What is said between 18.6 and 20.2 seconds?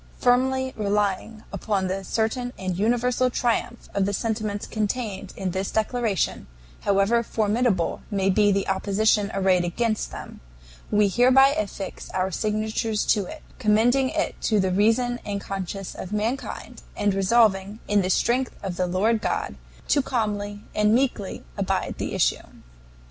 of the Lord God, to